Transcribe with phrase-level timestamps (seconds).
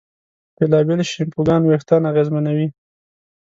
[0.55, 2.67] بېلابېل شیمپوګان وېښتيان اغېزمنوي.